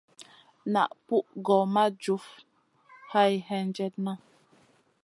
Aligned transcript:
Naʼ 0.73 0.91
pug 1.05 1.25
gor 1.45 1.65
ma 1.73 1.83
jufma 2.03 2.41
hay 3.11 3.33
hendjena. 3.47 4.13